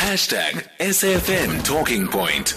[0.00, 2.54] Hashtag SFM Talking Point.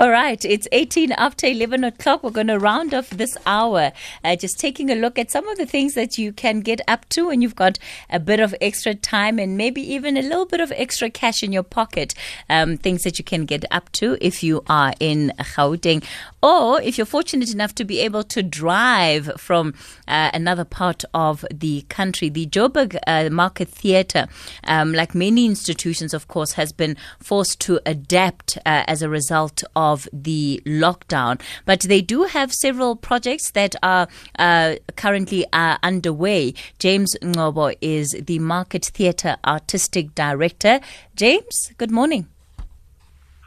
[0.00, 2.24] All right, it's 18 after 11 o'clock.
[2.24, 3.92] We're going to round off this hour,
[4.24, 7.06] uh, just taking a look at some of the things that you can get up
[7.10, 10.58] to when you've got a bit of extra time and maybe even a little bit
[10.62, 12.14] of extra cash in your pocket.
[12.48, 16.02] Um, things that you can get up to if you are in Gauteng,
[16.42, 19.74] or if you're fortunate enough to be able to drive from
[20.08, 22.30] uh, another part of the country.
[22.30, 24.28] The Joburg uh, Market Theatre,
[24.64, 29.62] um, like many institutions, of course, has been forced to adapt uh, as a result
[29.76, 31.40] of of the lockdown.
[31.64, 34.08] But they do have several projects that are
[34.38, 36.54] uh, currently uh, underway.
[36.78, 40.80] James Ngcobo is the Market Theatre Artistic Director.
[41.14, 42.28] James, good morning.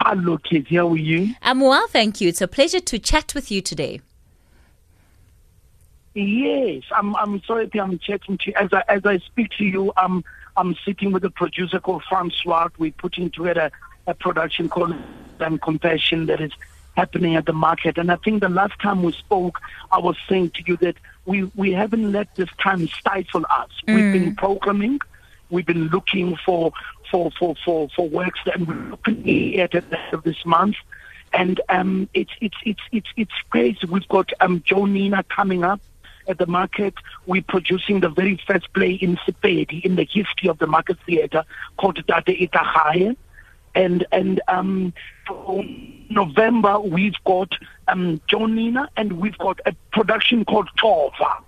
[0.01, 0.67] Hello, kids.
[0.69, 1.33] How are you?
[1.41, 2.27] I'm well, thank you.
[2.27, 4.01] It's a pleasure to chat with you today.
[6.13, 7.15] Yes, I'm.
[7.15, 8.53] I'm sorry I'm chatting to you.
[8.55, 10.23] As I as I speak to you, I'm
[10.55, 12.67] I'm sitting with a producer called Francois.
[12.77, 13.71] We're putting together
[14.07, 14.95] a production called
[15.39, 16.51] and compassion that is
[16.95, 17.97] happening at the market.
[17.97, 19.59] And I think the last time we spoke,
[19.91, 23.69] I was saying to you that we, we haven't let this time stifle us.
[23.87, 23.95] Mm.
[23.95, 24.99] We've been programming,
[25.49, 26.71] we've been looking for
[27.11, 30.75] for for for, for works that we're looking at at the end of this month.
[31.33, 33.83] And um, it's it's it's it's it's great.
[33.85, 35.81] We've got um, Joe Nina coming up
[36.27, 36.93] at the market.
[37.25, 41.43] We're producing the very first play in Sepedi in the history of the market theatre
[41.77, 43.15] called Tate Itahaye
[43.75, 44.93] and and um,
[46.09, 47.51] November we've got
[47.87, 51.41] um, Joe Nina and we've got a production called Tova,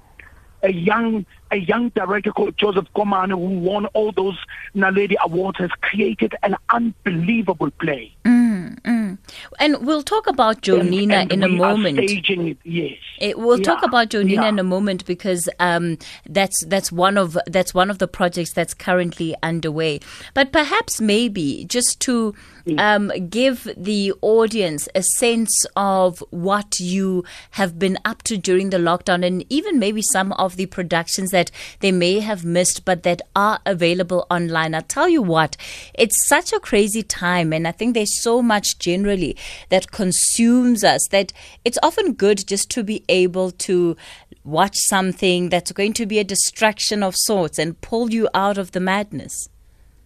[0.64, 4.38] a young a young director called Joseph Komane who won all those
[4.76, 8.16] Naledi awards has created an unbelievable play.
[8.26, 9.18] Mm, mm.
[9.60, 11.98] And we'll talk about Joe Nina and, in a moment.
[11.98, 12.98] staging it, yes.
[13.20, 14.50] It, we'll yeah, talk about Joe Nina yeah.
[14.50, 18.74] in a moment because um, that's that's one of that's one of the projects that's
[18.74, 20.00] currently underway.
[20.34, 22.34] But perhaps maybe just to
[22.78, 28.78] um, give the audience a sense of what you have been up to during the
[28.78, 31.52] lockdown and even maybe some of the productions that
[31.82, 34.74] they may have missed but that are available online.
[34.74, 35.58] I tell you what,
[35.94, 39.36] it's such a crazy time, and I think there's so much generally
[39.68, 41.34] that consumes us that
[41.66, 43.98] it's often good just to be able to
[44.46, 48.72] watch something that's going to be a distraction of sorts and pull you out of
[48.72, 49.50] the madness.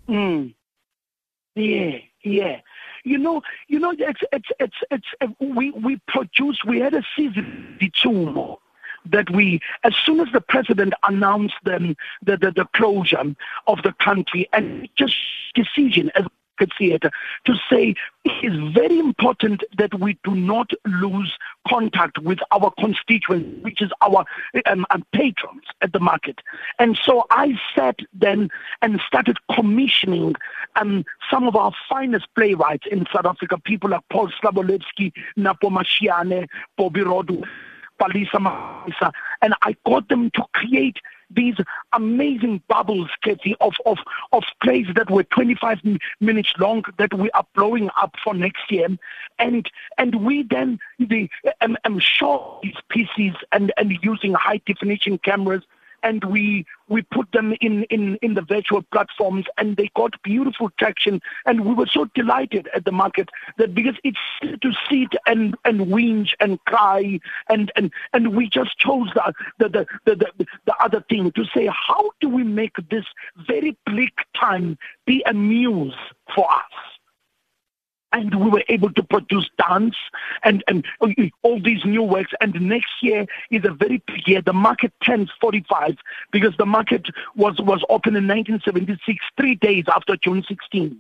[0.08, 0.56] Mm.
[1.56, 2.62] Yeah, yeah.
[3.04, 6.58] You know, you know, it's it's it's it's we we produce.
[6.66, 8.58] We had a season the two
[9.06, 13.36] that we, as soon as the president announced the, the, the, the closure
[13.68, 15.16] of the country and just
[15.56, 16.26] decision as
[16.78, 17.12] theater
[17.46, 17.96] to say
[18.26, 23.92] it is very important that we do not lose contact with our constituents, which is
[24.02, 24.26] our
[24.66, 26.40] um, um, patrons at the market.
[26.80, 28.50] And so I sat then
[28.82, 30.36] and started commissioning
[30.76, 36.48] um, some of our finest playwrights in South Africa, people like Paul Slabolepszy, Napo Masheane,
[36.78, 37.46] Bobby Rodwell,
[38.00, 39.12] Palisa
[39.42, 40.98] and I got them to create
[41.32, 41.56] these
[41.94, 44.00] amazing bubbles, Kathy, of, of,
[44.32, 45.80] of plays that were 25
[46.20, 48.88] minutes long that we are blowing up for next year.
[49.38, 51.30] And, and we then the,
[51.62, 55.64] um, um, show these pieces and, and using high definition cameras
[56.04, 60.72] and we we put them in, in, in the virtual platforms and they got beautiful
[60.80, 65.56] traction and we were so delighted at the market that because it's to sit and,
[65.66, 70.46] and whinge and cry and, and, and we just chose the, the, the, the, the,
[70.66, 73.06] the other thing to say how do we make this
[73.48, 75.94] very bleak time be a muse
[76.36, 76.99] for us?
[78.14, 79.96] And we were able to produce dance
[80.44, 81.12] and, and oh,
[81.44, 82.32] all these new works.
[82.42, 84.42] And next year is a very big year.
[84.42, 85.98] The market turns 45
[86.32, 91.00] because the market was, was open in 1976, three days after June 16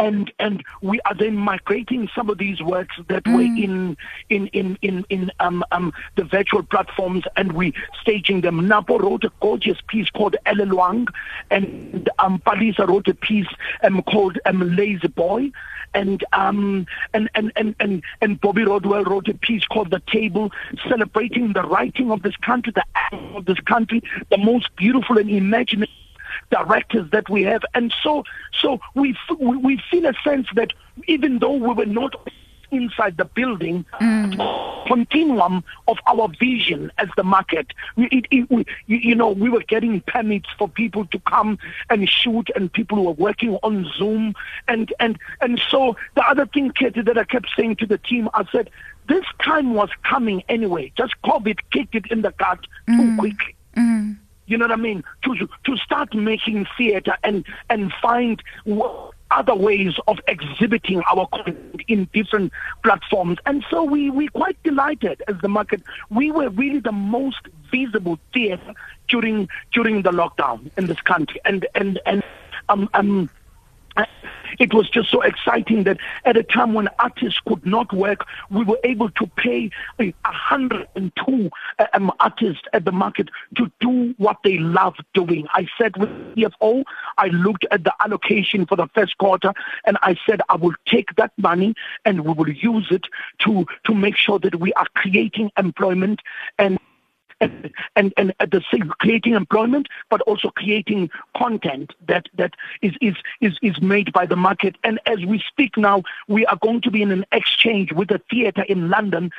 [0.00, 3.34] and and we are then migrating some of these works that mm.
[3.34, 3.96] were in
[4.30, 8.66] in in in in um, um, the virtual platforms, and we staging them.
[8.66, 11.06] Napo wrote a gorgeous piece called Elelwang,
[11.50, 13.46] and um, Palisa wrote a piece
[13.82, 15.52] um, called um, Lazy Boy,
[15.92, 20.50] and um and and and and, and Bobby Rodwell wrote a piece called The Table,
[20.88, 25.28] celebrating the writing of this country, the acting of this country, the most beautiful and
[25.28, 25.94] imaginative
[26.50, 27.62] directors that we have.
[27.74, 28.24] And so,
[28.60, 30.72] so we, we feel a sense that
[31.06, 32.14] even though we were not
[32.70, 34.86] inside the building, mm.
[34.86, 37.72] continuum of our vision as the market.
[37.96, 42.08] We, it, it, we, you know, we were getting permits for people to come and
[42.08, 44.34] shoot, and people were working on Zoom,
[44.68, 48.28] and and and so the other thing, Katie, that I kept saying to the team,
[48.34, 48.70] I said,
[49.08, 50.92] this time was coming anyway.
[50.96, 52.96] Just COVID kicked it in the gut mm.
[52.96, 53.56] too quickly.
[53.76, 54.16] Mm
[54.50, 58.42] you know what I mean, to to start making theater and and find
[59.30, 62.52] other ways of exhibiting our content in different
[62.82, 63.38] platforms.
[63.46, 65.82] And so we we quite delighted as the market.
[66.10, 68.74] We were really the most visible theater
[69.08, 71.40] during during the lockdown in this country.
[71.44, 72.24] And and and
[72.68, 73.30] um um
[74.58, 78.64] it was just so exciting that at a time when artists could not work, we
[78.64, 81.50] were able to pay 102
[81.92, 85.46] um, artists at the market to do what they love doing.
[85.52, 86.84] I said with CFO,
[87.18, 89.52] I looked at the allocation for the first quarter
[89.84, 91.74] and I said I will take that money
[92.04, 93.04] and we will use it
[93.40, 96.20] to, to make sure that we are creating employment
[96.58, 96.78] and
[97.96, 103.14] and, and, and the same creating employment, but also creating content that, that is, is,
[103.40, 104.76] is, is made by the market.
[104.84, 108.20] And as we speak now, we are going to be in an exchange with a
[108.30, 109.30] theater in London,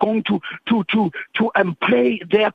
[0.00, 2.52] going to, to, to, to um, play their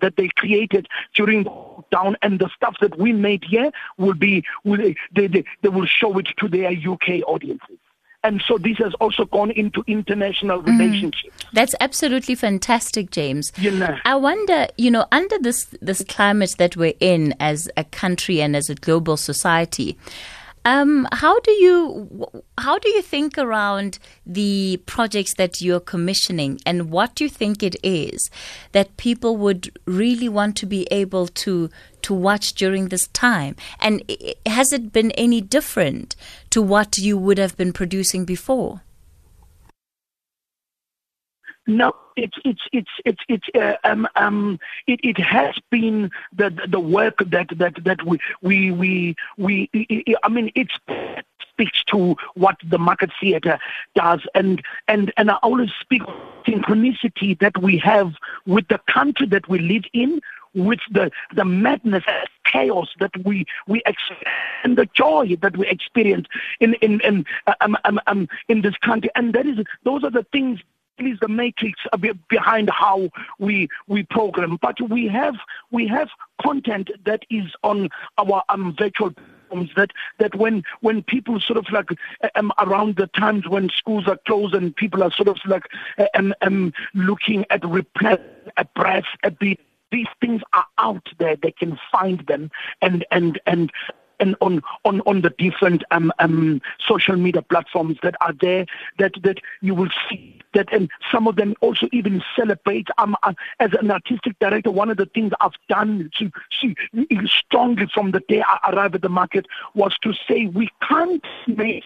[0.00, 1.44] that they created during
[1.90, 5.86] down and the stuff that we made here will be will, they, they, they will
[5.86, 7.78] show it to their UK audiences.
[8.24, 10.76] And so this has also gone into international mm-hmm.
[10.76, 11.36] relationships.
[11.36, 13.52] Mm, that's absolutely fantastic, James.
[13.56, 13.96] You know.
[14.04, 18.56] I wonder, you know, under this this climate that we're in as a country and
[18.56, 19.96] as a global society,
[20.64, 26.90] um, how do you how do you think around the projects that you're commissioning, and
[26.90, 28.30] what do you think it is
[28.72, 31.70] that people would really want to be able to
[32.02, 33.56] to watch during this time?
[33.80, 34.02] And
[34.46, 36.16] has it been any different
[36.50, 38.82] to what you would have been producing before?
[41.66, 46.80] No, it's it's it's it's it's uh, um um it, it has been the the
[46.80, 49.70] work that that that we we we we
[50.22, 50.68] I mean it
[51.58, 53.58] speaks to what the market theater
[53.94, 54.20] does.
[54.34, 56.02] And and and I always speak
[56.46, 58.14] synchronicity that we have
[58.46, 60.20] with the country that we live in
[60.54, 62.04] with the the madness
[62.44, 63.82] chaos that we we
[64.64, 66.26] and the joy that we experience
[66.60, 67.24] in in in
[67.60, 69.10] um, um, um, in this country.
[69.14, 70.60] And that is those are the things
[71.06, 71.80] is the matrix
[72.28, 74.58] behind how we we program.
[74.60, 75.36] But we have
[75.70, 76.08] we have
[76.42, 79.12] content that is on our um, virtual
[79.48, 81.88] platforms that that when when people sort of like
[82.34, 85.64] um, around the times when schools are closed and people are sort of like
[86.14, 88.20] um, um, looking at repress
[88.56, 89.58] at breath at the
[89.90, 91.36] these things are out there.
[91.36, 92.50] They can find them
[92.82, 93.72] and and and
[94.20, 98.66] and on on on the different um, um, social media platforms that are there
[98.98, 103.32] that that you will see that and some of them also even celebrate um, uh,
[103.60, 106.30] as an artistic director one of the things I've done to
[106.60, 106.74] see
[107.26, 111.84] strongly from the day I arrived at the market was to say we can't make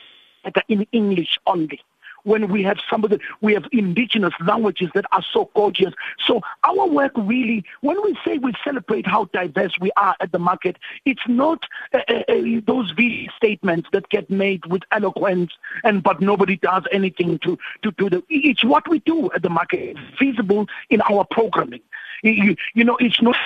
[0.68, 1.80] in English only
[2.24, 5.92] when we have some of the, we have indigenous languages that are so gorgeous.
[6.26, 10.38] So our work really, when we say we celebrate how diverse we are at the
[10.38, 15.52] market, it's not uh, uh, uh those V statements that get made with eloquence
[15.84, 19.50] and but nobody does anything to, to do the, it's what we do at the
[19.50, 21.80] market, visible in our programming.
[22.22, 23.36] You, you know, it's not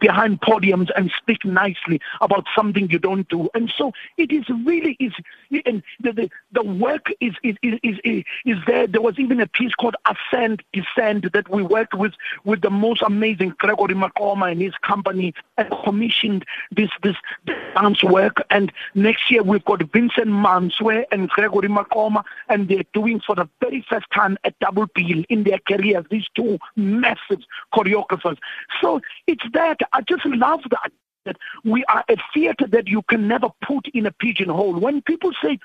[0.00, 3.48] behind podiums and speak nicely about something you don't do.
[3.54, 5.12] And so it is really is
[5.66, 8.86] and the, the, the work is is, is is is there.
[8.86, 13.02] There was even a piece called Ascend Descend that we worked with with the most
[13.02, 17.16] amazing Gregory Maqoma and his company and commissioned this this
[17.74, 18.42] dance work.
[18.50, 23.48] And next year we've got Vincent Mantsoe and Gregory Maqoma, and they're doing for the
[23.60, 26.04] very first time a double bill in their careers.
[26.10, 27.40] These two massive
[27.74, 28.13] choreographers.
[28.80, 30.92] So it's that I just love that
[31.24, 34.78] that we are a theater that you can never put in a pigeonhole.
[34.78, 35.58] When people say,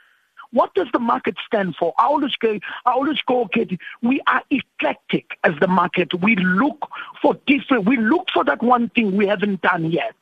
[0.52, 1.94] what does the market stand for?
[1.98, 6.14] I always go, I always go, okay, we are eclectic as the market.
[6.22, 6.90] We look
[7.22, 10.16] for different, we look for that one thing we haven't done yet.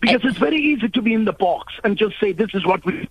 [0.00, 2.84] Because it's very easy to be in the box and just say, this is what
[2.84, 3.08] we,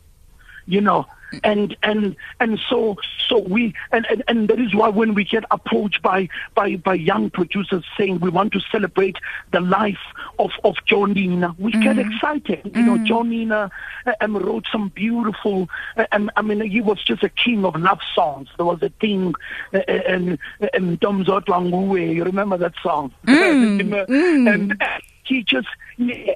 [0.70, 1.06] you know,
[1.44, 2.98] and and and so
[3.28, 6.94] so we and, and and that is why when we get approached by by by
[6.94, 9.18] young producers saying we want to celebrate
[9.52, 10.00] the life
[10.38, 11.82] of of Joe Nina, we mm-hmm.
[11.82, 12.64] get excited.
[12.64, 12.80] Mm-hmm.
[12.80, 13.06] You know, mm-hmm.
[13.06, 13.72] Joe Nina
[14.06, 15.70] uh, um, wrote some beautiful.
[15.98, 18.48] Uh, um, I mean, he was just a king of love songs.
[18.58, 19.34] There was a thing,
[19.74, 20.40] uh, uh and
[20.74, 23.12] and You remember that song?
[23.26, 23.80] Mm.
[24.08, 24.54] mm.
[24.54, 24.84] and
[25.24, 25.68] he just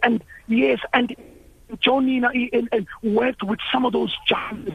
[0.04, 1.16] and yes and
[1.80, 4.72] Joe Nina and, and worked with some of those giants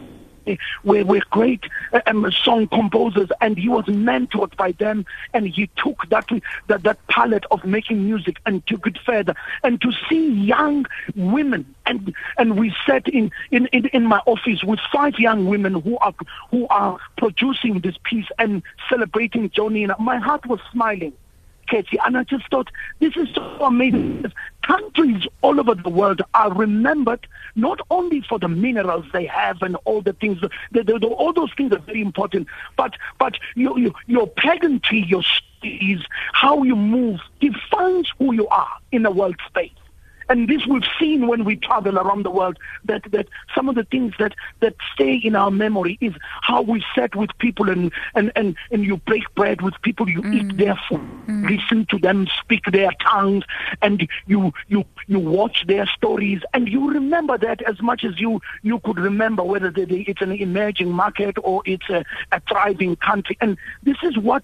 [0.84, 1.64] were, were great
[2.06, 6.28] um, song composers, and he was mentored by them, and he took that,
[6.68, 9.34] that that palette of making music and took it further.
[9.62, 10.86] And to see young
[11.16, 15.74] women, and and we sat in in, in, in my office with five young women
[15.74, 16.14] who are
[16.50, 19.96] who are producing this piece and celebrating Joe Nina.
[19.98, 21.12] My heart was smiling
[21.68, 24.32] Katie, and I just thought this is so amazing.
[24.62, 29.76] Countries all over the world are remembered not only for the minerals they have and
[29.84, 33.78] all the things, the, the, the, all those things are very important, but but your
[33.78, 35.22] your, your pageantry, your
[35.62, 39.70] is how you move defines who you are in the world space.
[40.28, 43.84] And this we've seen when we travel around the world that, that some of the
[43.84, 48.30] things that, that stay in our memory is how we sat with people and, and,
[48.36, 50.34] and, and you break bread with people, you mm.
[50.34, 51.48] eat their food, mm.
[51.48, 53.44] listen to them speak their tongues,
[53.82, 58.40] and you, you, you watch their stories, and you remember that as much as you,
[58.62, 62.96] you could remember whether they, they, it's an emerging market or it's a, a thriving
[62.96, 63.36] country.
[63.40, 64.42] And this is what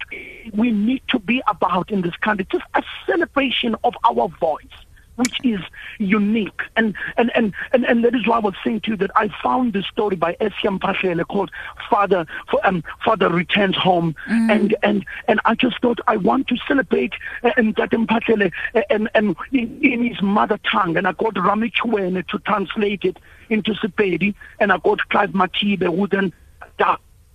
[0.52, 4.83] we need to be about in this country, just a celebration of our voice
[5.16, 5.60] which is
[5.98, 6.62] unique.
[6.76, 9.30] And, and, and, and, and that is why I was saying to you that I
[9.42, 11.50] found this story by Es'kia Mphahlele called
[11.88, 12.26] Father,
[12.64, 14.14] um, Father Returns Home.
[14.28, 14.50] Mm.
[14.50, 18.82] And, and, and I just thought I want to celebrate uh, and Tatem Mphahlele uh,
[18.90, 20.96] and, and in, in, his mother tongue.
[20.96, 23.18] And I got Rami Chwene to translate it
[23.48, 24.34] into Sepedi.
[24.58, 26.32] And I got Clive Matibe who then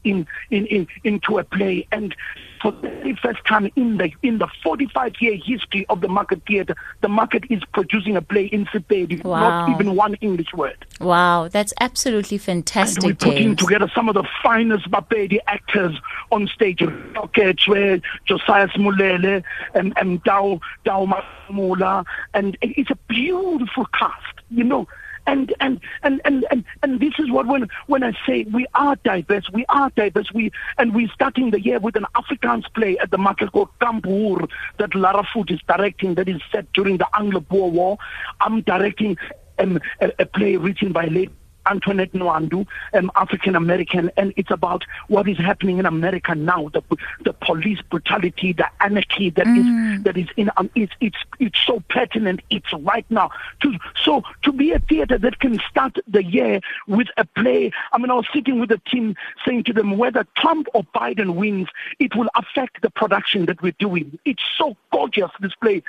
[0.04, 1.88] in, in, in, into a play.
[1.92, 2.16] And
[2.62, 6.42] for the very first time in the in the 45 year history of the market
[6.48, 9.68] theatre, the market is producing a play in Sepedi, wow.
[9.68, 10.86] not even one English word.
[11.00, 13.04] Wow, that's absolutely fantastic.
[13.04, 15.96] And we're putting together some of the finest Bapedi actors
[16.32, 16.82] on stage.
[17.16, 24.64] Rockets, where Josiah Smulele and, and Dao, Dao Mamula, and it's a beautiful cast, you
[24.64, 24.88] know
[25.30, 28.96] and and and and and, and this is what when when I say we are
[28.98, 30.32] diverse, we are diverse.
[30.34, 34.96] We and we're starting the year with an Afrikaans play at the market called that
[34.96, 36.16] Lara Foot is directing.
[36.16, 37.98] That is set during the Anglo-Boer War.
[38.42, 39.18] I'm directing
[39.60, 41.32] um, a, a play written by late
[41.66, 46.82] Antoinette Nwandu, um, African American, and it's about what is happening in America now, the
[47.24, 49.98] the police brutality, the anarchy that mm.
[49.98, 52.42] is that is in um, it's it's it's so pertinent.
[52.50, 53.30] It's right now.
[53.62, 57.72] To, so to be a theater that can start the year with a play.
[57.92, 61.36] I mean, I was sitting with the team saying to them whether Trump or Biden
[61.36, 61.68] wins,
[62.00, 64.18] it will affect the production that we're doing.
[64.26, 65.84] It's so gorgeous this play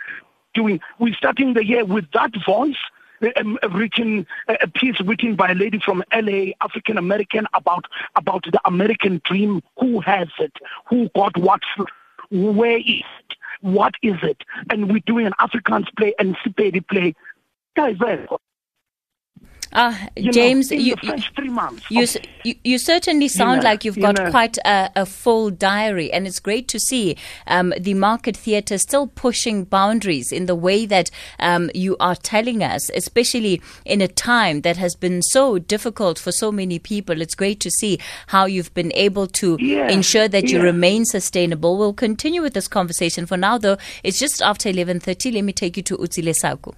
[0.54, 0.80] doing.
[0.98, 2.76] We're starting the year with that voice
[3.36, 7.84] um, written a piece written by a lady from LA, African American, about
[8.16, 9.62] about the American dream.
[9.78, 10.52] Who has it?
[10.88, 11.60] Who got what?
[12.30, 13.36] Where is it?
[13.60, 14.42] What is it?
[14.70, 17.14] And we're doing an Afrikaans play and Sepedi play.
[17.76, 17.96] Guys,
[19.72, 19.94] uh,
[20.32, 22.06] James, you, you,
[22.44, 26.66] you, you, certainly sound like you've got quite a, a, full diary, and it's great
[26.68, 31.96] to see um, the market theatre still pushing boundaries in the way that um, you
[32.00, 36.78] are telling us, especially in a time that has been so difficult for so many
[36.80, 37.20] people.
[37.20, 40.58] It's great to see how you've been able to yeah, ensure that yeah.
[40.58, 41.78] you remain sustainable.
[41.78, 43.26] We'll continue with this conversation.
[43.26, 45.34] For now, though, it's just after 11.30.
[45.34, 46.72] Let me take you to Utsile Saku.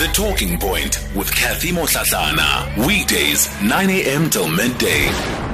[0.00, 2.86] The Talking Point with Kathy Motlatlana.
[2.86, 4.30] Weekdays, 9 a.m.
[4.30, 5.49] till midday.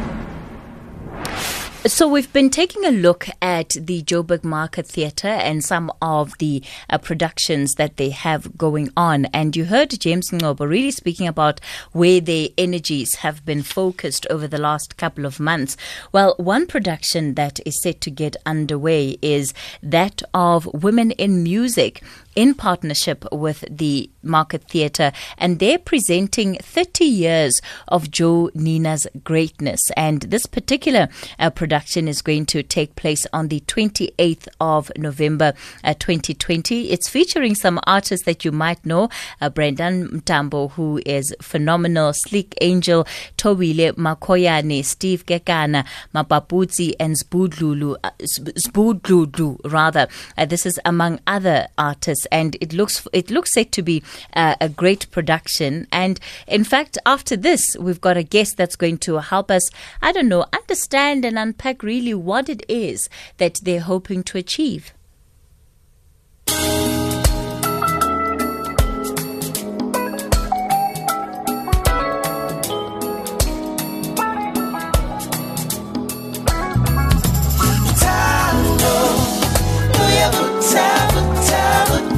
[1.87, 6.61] So we've been taking a look at the Joburg Market Theatre and some of the
[6.91, 9.27] uh, productions that they have going on.
[9.27, 11.61] And you heard James Ngcobo really speaking about
[11.93, 15.77] where their energies have been focused over the last couple of months.
[16.11, 22.03] Well, one production that is set to get underway is that of Women in Music
[22.35, 29.81] in partnership with the Market Theatre, and they're presenting 30 years of Joe Nina's greatness.
[29.97, 35.53] And this particular uh, production is going to take place on the 28th of November
[35.85, 36.91] uh, 2020.
[36.91, 39.09] It's featuring some artists that you might know
[39.41, 43.07] uh, Brendan Mtambo, who is phenomenal, Sleek Angel,
[43.39, 50.09] Thobile Makhoyane, Steve Kekana, Mapaputsi, and Zbudlulu, uh, Zbudlulu, rather.
[50.37, 54.03] Uh, this is among other artists and it looks it looks set to be
[54.35, 55.87] uh, a great production.
[55.93, 59.69] And in fact, after this, we've got a guest that's going to help us.
[60.03, 63.09] I don't know, understand and unpack really what it is
[63.39, 64.93] that they're hoping to achieve.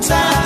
[0.08, 0.37] time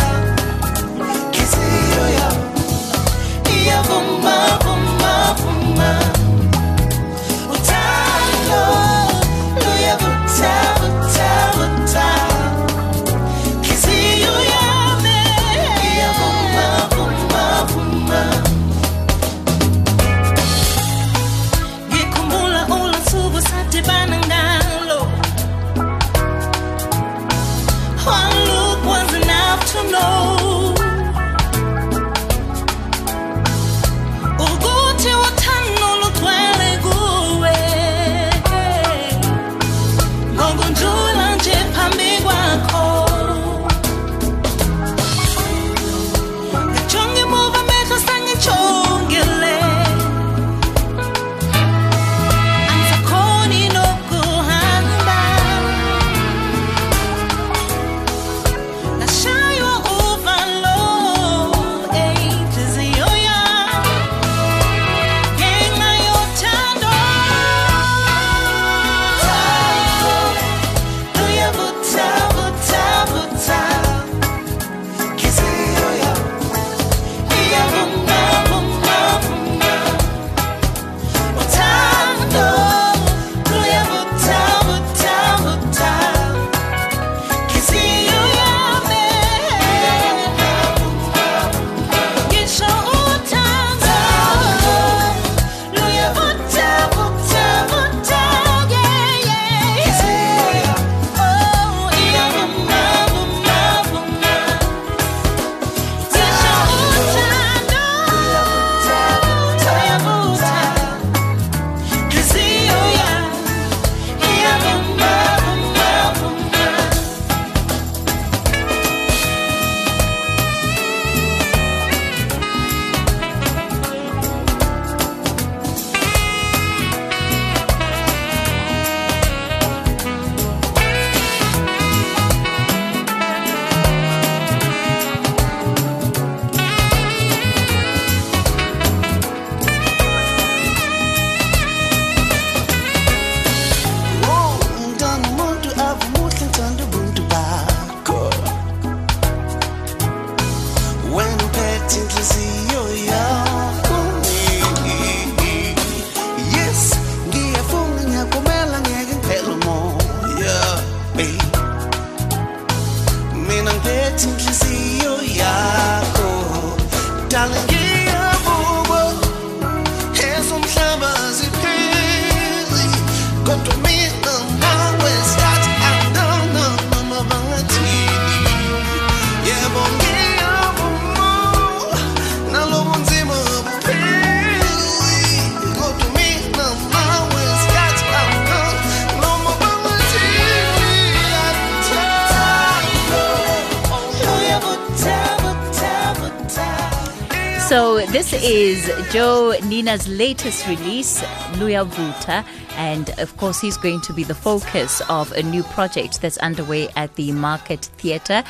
[198.42, 202.44] is Joe Nina's latest release, Luya Vuta,
[202.76, 206.88] and of course he's going to be the focus of a new project that's underway
[206.96, 208.42] at the Market Theatre.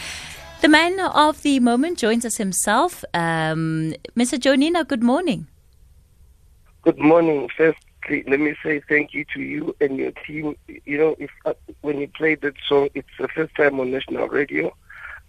[0.63, 3.05] The man of the moment joins us himself.
[3.13, 4.41] Um, Mr.
[4.41, 5.47] Joe Nina, good morning.
[6.83, 7.51] Good morning.
[7.55, 10.57] Firstly, let me say thank you to you and your team.
[10.87, 11.53] You know, if uh,
[11.83, 14.75] when you played that song, it's the first time on national radio.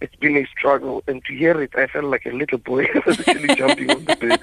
[0.03, 2.83] It's been a struggle, and to hear it, I felt like a little boy.
[3.07, 4.41] Actually jumping on the bed.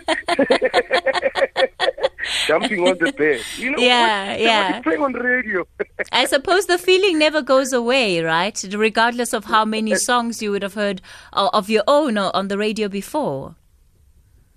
[2.46, 3.42] jumping on the bed.
[3.59, 4.40] You know, Yeah, what?
[4.40, 4.81] yeah.
[4.81, 5.66] Playing on the radio.
[6.12, 8.59] I suppose the feeling never goes away, right?
[8.73, 11.03] Regardless of how many songs you would have heard
[11.35, 13.55] uh, of your own o- on the radio before.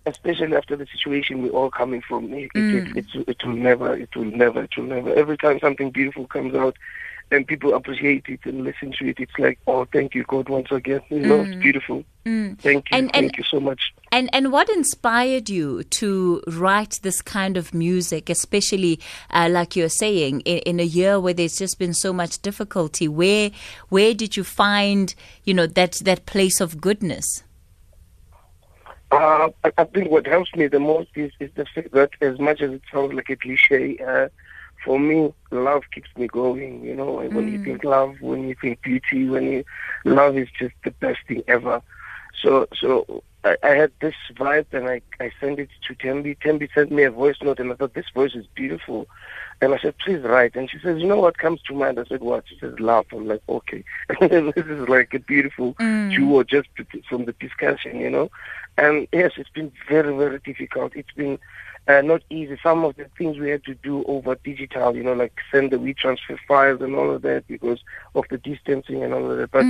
[0.06, 2.96] Especially after the situation we're all coming from, it, it, it, mm.
[2.96, 5.14] it, it will never, it will never, it will never.
[5.14, 6.78] Every time something beautiful comes out,
[7.34, 10.72] and people appreciate it and listen to it, it's like, oh, thank you, God, once
[10.72, 11.02] again.
[11.10, 12.04] You know, it's beautiful.
[12.26, 13.94] Thank you, And- and- thank you so much.
[14.12, 19.00] And and what inspired you to write this kind of music, especially
[19.32, 23.08] uh, like you're saying, in, in a year where there's just been so much difficulty?
[23.08, 23.52] Where
[23.90, 27.44] where did you find you know that that place of goodness?
[29.12, 32.40] Uh, I, I think what helps me the most is, is the fact that as
[32.40, 34.28] much as it sounds like a cliche, uh,
[34.84, 36.84] for me, love keeps me going.
[36.84, 37.64] You know, when you mm.
[37.64, 39.64] think love, when you think beauty, when you
[40.04, 41.82] love is just the best thing ever.
[42.42, 46.38] So, so I, I had this vibe, and I I sent it to Tembi.
[46.40, 49.08] Tembi sent me a voice note, and I thought this voice is beautiful.
[49.62, 50.56] And I said, please write.
[50.56, 51.98] And she says, you know what comes to mind?
[51.98, 52.44] I said, what?
[52.50, 53.06] She says, love.
[53.14, 53.84] I'm like, okay.
[54.20, 56.68] this is like a beautiful duo just
[57.08, 58.30] from the discussion, you know.
[58.78, 60.96] And yes, it's been very, very difficult.
[60.96, 61.40] It's been
[61.88, 62.58] uh, not easy.
[62.62, 65.78] Some of the things we had to do over digital, you know, like send the
[65.78, 67.80] WeTransfer files and all of that because
[68.16, 69.52] of the distancing and all of that.
[69.52, 69.66] But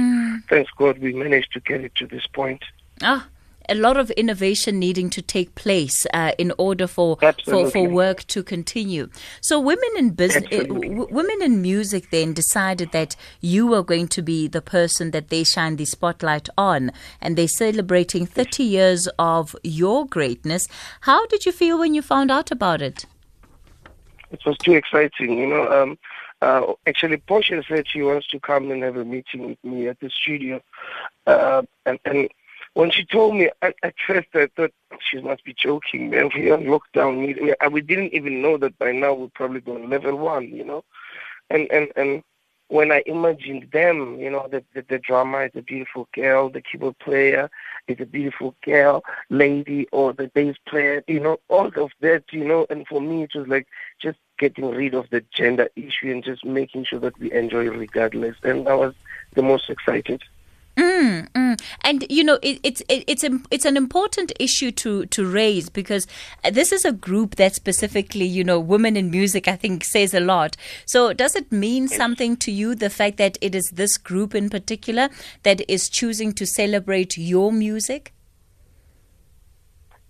[0.50, 2.64] thanks God we managed to get it to this point.
[3.02, 3.28] Ah.
[3.70, 8.26] A lot of innovation needing to take place uh, in order for, for for work
[8.28, 9.10] to continue.
[9.42, 10.90] So, women in business, Absolutely.
[10.90, 15.44] women in music, then decided that you were going to be the person that they
[15.44, 20.68] shine the spotlight on, and they're celebrating 30 years of your greatness.
[21.02, 23.06] How did you feel when you found out about it?
[24.34, 25.72] it was too exciting, you know.
[25.72, 25.98] Um,
[26.42, 30.00] uh, actually, Portia said she wants to come and have a meeting with me at
[30.02, 30.62] the studio.
[31.26, 32.30] Uh, and, and
[32.74, 36.30] when she told me, at, at first I thought she must be joking, man.
[36.36, 37.20] We are on lockdown.
[37.20, 40.84] We, we- didn't even know that by now we're probably going level one, you know.
[41.50, 42.24] And, and, and
[42.70, 46.62] when I imagined them, you know, the, the, the drummer is a beautiful girl, the
[46.62, 47.50] keyboard player
[47.88, 52.44] is a beautiful girl, lady, or the bass player, you know, all of that, you
[52.46, 53.68] know, and for me it was like
[54.02, 58.36] just getting rid of the gender issue and just making sure that we enjoy regardless.
[58.44, 58.96] And I was
[59.36, 60.24] the most excited.
[60.76, 61.62] Mm, mm.
[61.82, 66.08] And you know, it, it's it, it's it's an important issue to to raise because
[66.44, 69.48] uh, this is a group that specifically, you know, women in music.
[69.48, 70.58] I think says a lot.
[70.88, 74.50] So, does it mean something to you the fact that it is this group in
[74.50, 75.10] particular
[75.44, 78.12] that is choosing to celebrate your music?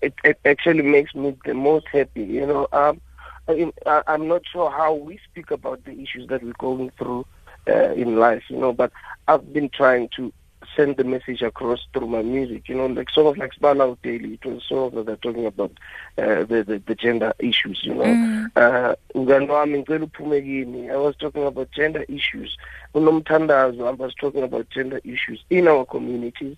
[0.02, 2.24] it, it actually makes me the most happy.
[2.24, 3.00] You know, um,
[3.48, 7.26] I, I- I'm not sure how we speak about the issues that we're going through
[7.70, 8.44] uh, in life.
[8.50, 8.92] You know, but
[9.28, 10.32] I've been trying to
[10.76, 12.68] send the message across through my music.
[12.70, 14.34] You know, like songs like Spala Daily.
[14.42, 15.72] It was songs that they're talking about
[16.18, 17.82] uh, the, the the gender issues.
[17.84, 20.90] You know, uh, Ungani wami ngicela uphume kimi.
[20.90, 22.58] I was talking about gender issues.
[22.96, 26.58] I was talking about gender issues in our communities.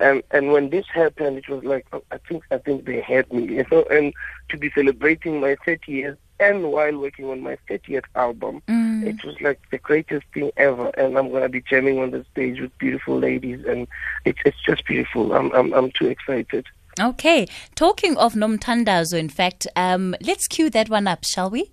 [0.00, 3.44] And and when this happened, it was like I think I think they had me,
[3.56, 3.84] you know.
[3.90, 4.12] And
[4.50, 8.62] to be celebrating my 30 years and while working on my 30th album,
[9.04, 10.88] it was like the greatest thing ever.
[10.96, 13.86] And I'm gonna be jamming on the stage with beautiful ladies, and
[14.24, 15.32] it's it's just beautiful.
[15.32, 16.66] I'm I'm I'm too excited.
[17.00, 21.70] Okay, talking of Nomtandazo, in fact, um, let's cue that one up, shall we?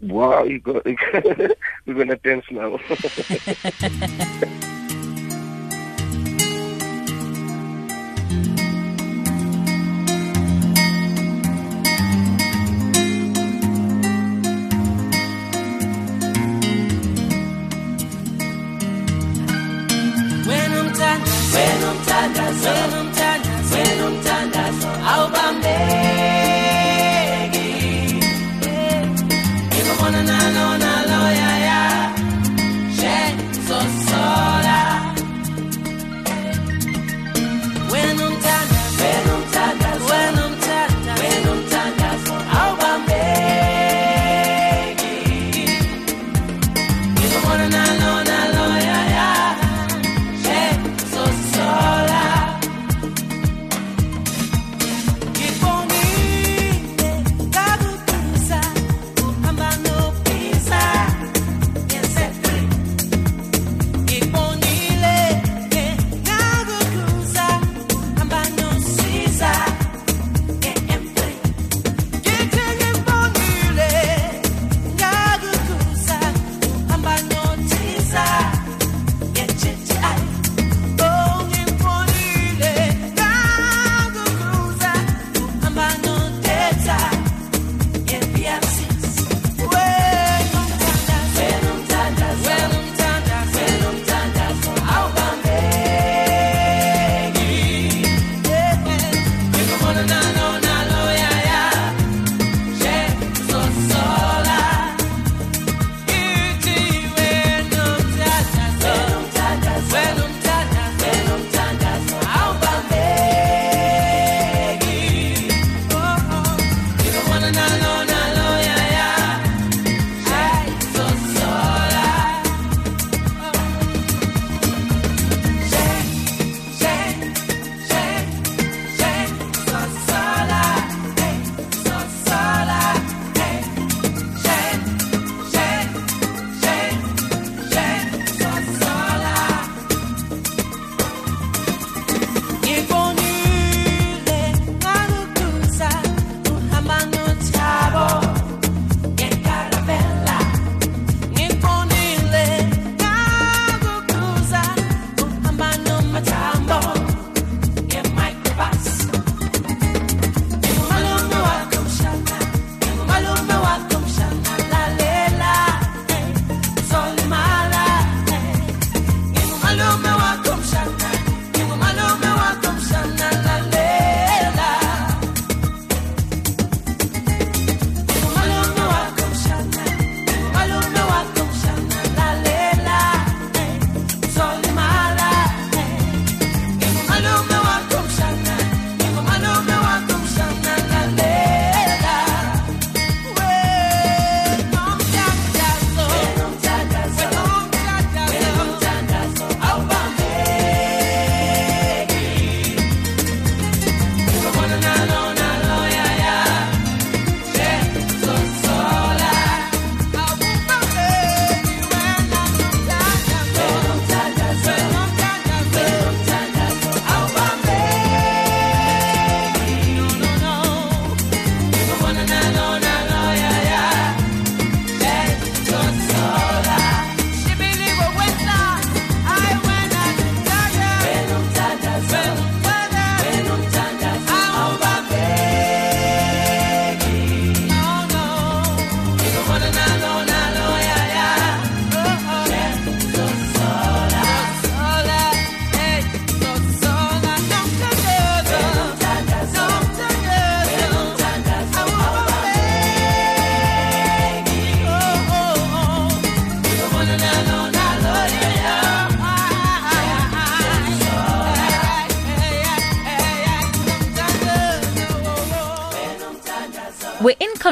[0.00, 0.80] Wow, you go,
[1.86, 2.78] we're gonna dance now.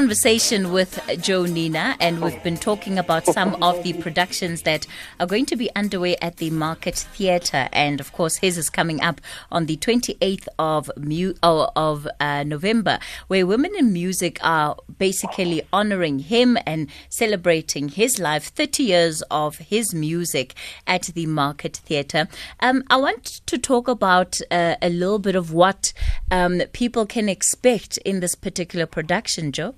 [0.06, 4.86] conversation with Joe Nina, and we've been talking about some of the productions that
[5.18, 7.68] are going to be underway at the Market Theatre.
[7.72, 12.44] And of course, his is coming up on the 28th of, mu- oh, of uh,
[12.44, 19.22] November, where Women in Music are basically honoring him and celebrating his life, 30 years
[19.28, 20.54] of his music
[20.86, 22.28] at the Market Theatre.
[22.60, 25.92] Um, I want to talk about uh, a little bit of what
[26.30, 29.74] um, people can expect in this particular production, Joe.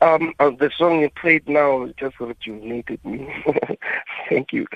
[0.00, 3.28] Um, uh, the song you played now just rejuvenated me.
[4.28, 4.66] Thank you.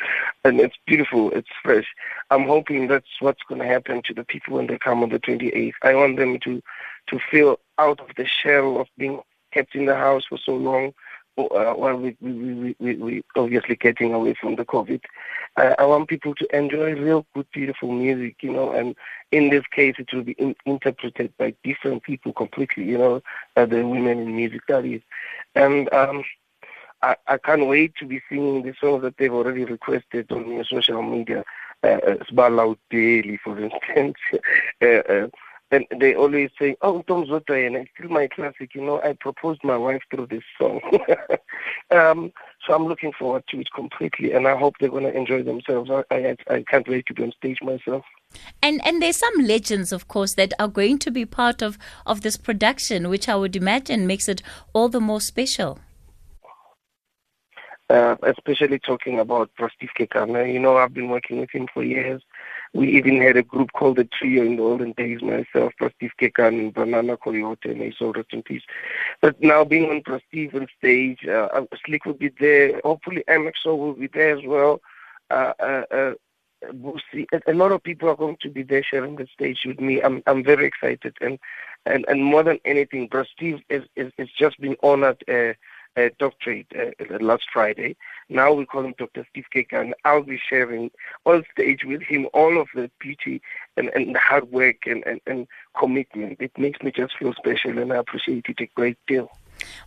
[0.45, 1.31] And it's beautiful.
[1.31, 1.87] It's fresh.
[2.31, 5.21] I'm hoping that's what's going to happen to the people when they come on the
[5.21, 5.75] 28th.
[5.83, 6.63] I want them to,
[7.09, 9.21] to feel out of the shell of being
[9.53, 10.93] kept in the house for so long
[11.39, 15.01] uh, while we, we, we, we, obviously getting away from the COVID.
[15.57, 18.95] I, I want people to enjoy real good, beautiful music, you know, and
[19.31, 23.23] in this case, it will be in, interpreted by different people completely, you know,
[23.57, 25.03] uh, the women in music, is.
[25.55, 26.25] And um,
[27.03, 30.65] I, I can't wait to be singing the songs that they've already requested on your
[30.65, 31.45] social media.
[31.83, 31.99] Uh,
[32.31, 34.17] Sbala Daily, for instance.
[34.83, 35.29] uh,
[35.73, 38.75] and they always say, "Oh, Tom Zota," and it's still my classic.
[38.75, 40.81] You know, I proposed my wife through this song.
[41.91, 42.33] um,
[42.65, 45.91] so I'm looking forward to it completely, and I hope they're going to enjoy themselves.
[45.91, 48.05] I, I I can't wait to be on stage myself.
[48.63, 52.21] And and there's some legends, of course, that are going to be part of of
[52.21, 54.43] this production, which I would imagine makes it
[54.75, 55.79] all the more special.
[57.91, 60.51] Uh, especially talking about Steve Kekana.
[60.51, 62.23] You know, I've been working with him for years.
[62.75, 66.59] We even had a group called the Trio in the olden days, myself, Steve Kekan,
[66.59, 68.63] and Banana Coyote, and they so rest in peace.
[69.21, 71.49] But now being on Steve on stage, uh,
[71.85, 72.81] Slick will be there.
[72.83, 74.81] Hopefully, MXO will be there as well.
[75.31, 76.13] Uh, uh, uh,
[76.71, 77.27] Boosie.
[77.47, 80.01] A lot of people are going to be there sharing the stage with me.
[80.01, 81.39] I'm I'm very excited, and
[81.87, 85.23] and, and more than anything, Bro Steve is, is, is just been honored.
[85.29, 85.55] Uh,
[85.97, 87.97] uh, doctorate uh, last Friday.
[88.33, 89.27] Now we call him Dr.
[89.31, 90.91] Steve Kekan, I'll be sharing
[91.27, 93.43] on stage with him all of the beauty
[93.77, 95.47] and, and hard work and, and, and
[95.79, 96.39] commitment.
[96.41, 99.31] It makes me just feel special, and I appreciate it a great deal.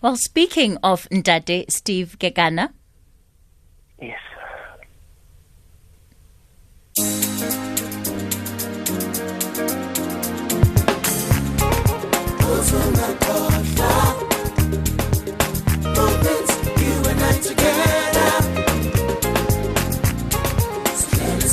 [0.01, 2.71] Well, speaking of Ndade Steve Kekana.
[3.99, 4.19] Yes.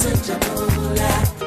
[0.03, 1.42] Today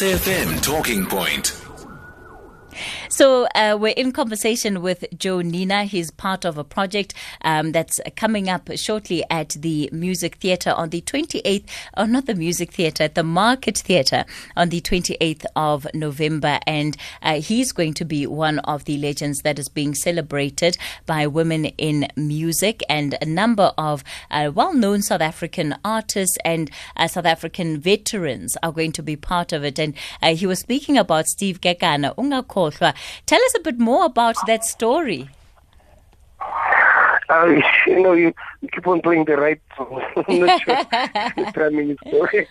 [0.00, 1.57] SFM Talking Point.
[3.18, 5.82] So uh, we're in conversation with Joe Nina.
[5.82, 10.90] He's part of a project um, that's coming up shortly at the Music Theatre on
[10.90, 11.64] the 28th,
[11.96, 14.24] or not the Music Theatre, at the Market Theatre
[14.56, 16.60] on the 28th of November.
[16.64, 21.26] And uh, he's going to be one of the legends that is being celebrated by
[21.26, 22.84] women in music.
[22.88, 28.56] And a number of uh, well known South African artists and uh, South African veterans
[28.62, 29.80] are going to be part of it.
[29.80, 32.94] And uh, he was speaking about Steve Kekana, Ungakhohlwa.
[33.26, 35.28] Tell us a bit more about that story.
[37.28, 40.02] Uh, you know, you, you keep on playing the right song.
[40.28, 42.50] I'm not sure the timing is correct.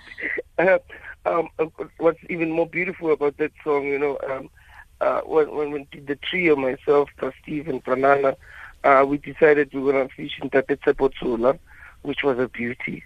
[0.57, 0.77] Uh,
[1.25, 1.49] um,
[1.97, 4.49] what's even more beautiful about that song, you know, um,
[5.01, 7.09] uh, when, when did the trio, myself,
[7.41, 8.35] Steve, and Pranana,
[8.83, 11.59] uh, we decided we were going to feature Tate Tsepotsula,
[12.03, 13.03] which was a beauty.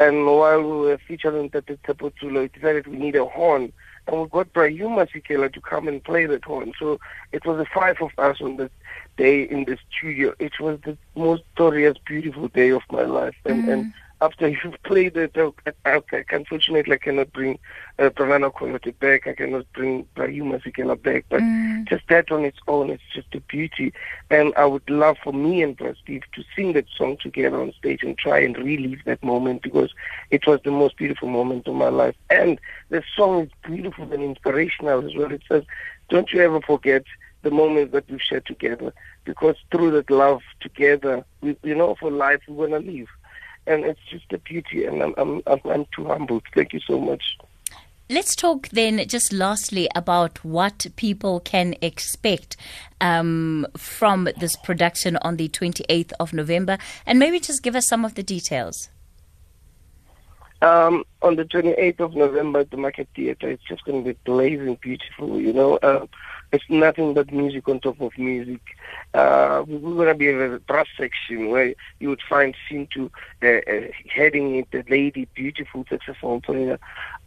[0.00, 3.72] And while we were featuring Tate Tsepotsula, we decided we need a horn.
[4.08, 6.72] And we got Bra Hugh Masekela to come and play that horn.
[6.78, 6.98] So
[7.32, 8.72] it was the five of us on that
[9.16, 10.34] day in the studio.
[10.38, 13.36] It was the most glorious, beautiful day of my life.
[13.44, 13.92] And, and mm.
[14.20, 15.52] After you've played it, I,
[15.84, 17.58] I, unfortunately, I cannot bring
[17.98, 19.26] uh, Bra Nana Coyote back.
[19.26, 21.24] I cannot bring Bra Hugh Masekela back.
[21.28, 21.40] But
[21.88, 23.92] just that on its own, it's just a beauty.
[24.30, 27.72] And I would love for me and Brad Steve to sing that song together on
[27.78, 29.92] stage and try and relive that moment because
[30.30, 32.16] it was the most beautiful moment of my life.
[32.28, 35.30] And the song is beautiful and inspirational as well.
[35.30, 35.62] It says,
[36.08, 37.04] don't you ever forget
[37.42, 38.92] the moments that we've shared together
[39.24, 43.08] because through that love together, we, you know, for life, we're going to live.
[43.68, 46.42] And it's just a beauty, and I'm, I'm, I'm, I'm too humbled.
[46.54, 47.22] Thank you so much.
[48.10, 52.56] Let's talk then, just lastly, about what people can expect
[53.02, 58.06] um, from this production on the 28th of November, and maybe just give us some
[58.06, 58.88] of the details.
[60.62, 64.18] Um, on the 28th of November at the Market Theatre, it's just going to be
[64.24, 65.76] blazing beautiful, you know.
[65.76, 66.06] Uh,
[66.52, 68.60] it's nothing but music on top of music.
[69.14, 73.10] Uh, we're going to be in a brass section where you would find Sintu
[73.42, 76.78] uh, uh, heading it, the lady, beautiful saxophone player.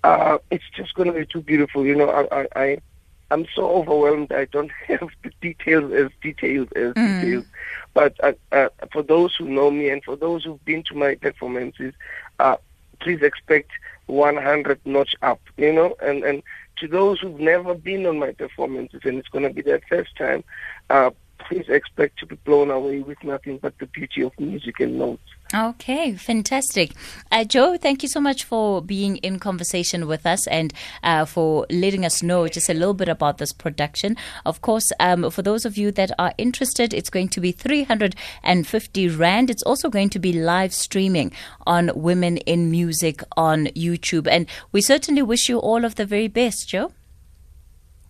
[0.04, 2.10] Uh, it's just going to be too beautiful, you know.
[2.10, 2.82] I, I, I,
[3.30, 4.32] I'm so overwhelmed.
[4.32, 7.46] I don't have the details as detailed as details.
[7.94, 11.16] But uh, uh, for those who know me and for those who've been to my
[11.16, 11.94] performances,
[12.40, 12.58] uh,
[13.00, 13.72] please expect
[14.08, 16.44] 100 notch up, you know, and, and
[16.82, 20.16] to those who've never been on my performances and it's going to be their first
[20.18, 20.44] time,
[20.90, 21.12] uh,
[21.48, 25.24] please expect to be blown away with nothing but the beauty of music and notes.
[25.54, 26.94] Okay, fantastic.
[27.30, 30.74] Uh, Joe, thank you so much for being in conversation with us and
[31.04, 34.16] uh, for letting us know just a little bit about this production.
[34.46, 39.10] Of course, um, for those of you that are interested, it's going to be 350
[39.10, 39.50] Rand.
[39.50, 41.34] It's also going to be live streaming
[41.68, 44.28] on Women in Music on YouTube.
[44.30, 46.94] And we certainly wish you all of the very best, Joe.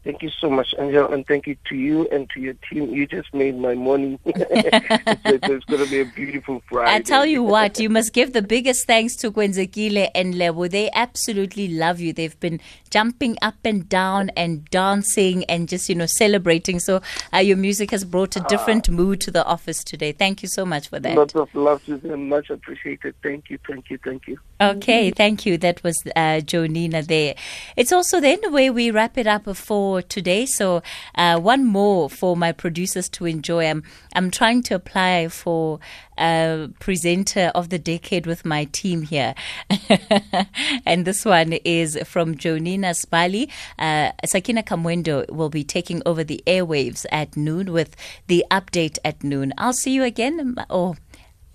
[0.04, 2.90] Thank you so much, Angel, and thank you to you and to your team.
[2.90, 4.18] You just made my morning.
[4.26, 6.96] it's, it's going to be a beautiful Friday.
[6.96, 10.68] I tell you what, you must give the biggest thanks to Gwenzekile and Lebo.
[10.68, 12.14] They absolutely love you.
[12.14, 16.80] They've been jumping up and down and dancing and just, you know, celebrating.
[16.80, 20.14] So uh, your music has brought a different mood to the office today.
[20.14, 21.16] Thank you so much for that.
[21.16, 22.28] Lots of love to them.
[22.28, 23.14] Much appreciated.
[23.22, 24.40] Thank you, thank you, thank you.
[24.60, 25.58] Okay, thank you.
[25.58, 27.36] That was uh, Joe Nina there.
[27.76, 30.46] It's also then where we wrap it up for today.
[30.46, 30.84] So
[31.16, 33.66] uh, one more for my producers to enjoy.
[33.66, 33.84] I'm
[34.16, 35.80] I'm trying to apply for
[36.18, 39.34] uh, presenter of the decade with my team here,
[40.86, 43.50] and this one is from Joe Nina Spali.
[43.80, 47.96] Uh, Sakina Kamwendo will be taking over the airwaves at noon with
[48.28, 49.52] the update at noon.
[49.58, 50.56] I'll see you again.
[50.70, 50.96] Oh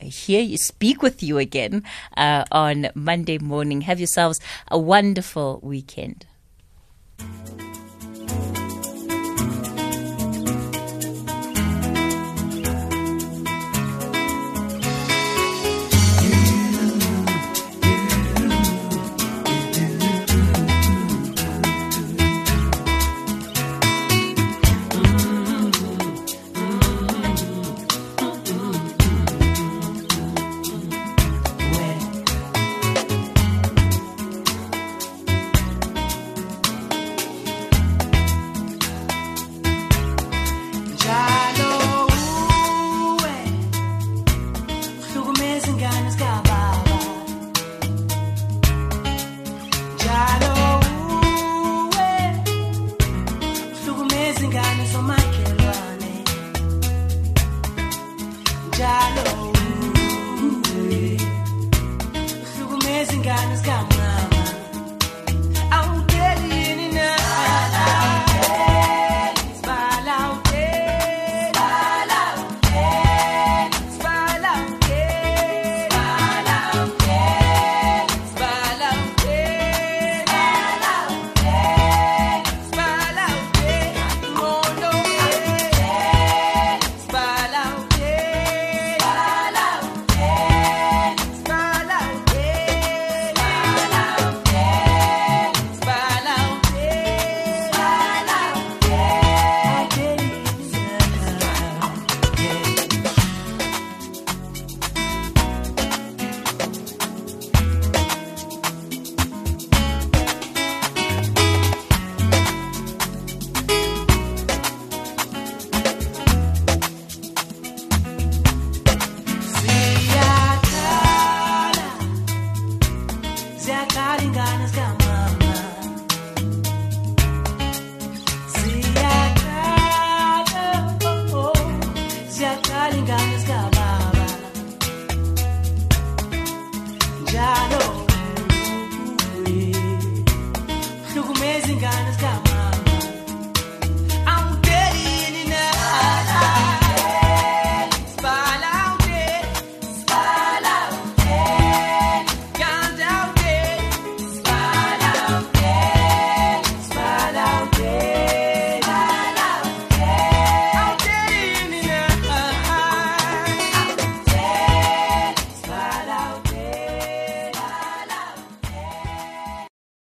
[0.01, 1.83] hear you speak with you again
[2.17, 3.83] uh, on Monday morning.
[3.83, 6.27] Have yourselves a wonderful weekend.